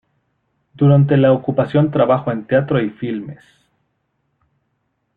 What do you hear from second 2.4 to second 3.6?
teatro y filmes.